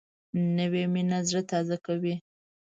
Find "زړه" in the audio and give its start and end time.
1.27-1.41